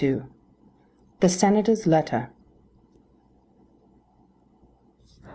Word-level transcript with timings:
THE 1.19 1.29
SENATOR'S 1.29 1.85
LETTER. 1.85 2.31